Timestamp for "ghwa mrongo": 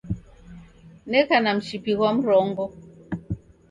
1.97-2.63